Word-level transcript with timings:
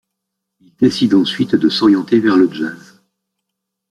Il 0.61 0.73
décide 0.77 1.13
ensuite 1.13 1.53
de 1.53 1.69
s'orienter 1.69 2.19
vers 2.19 2.35
le 2.35 2.51
jazz. 2.51 3.03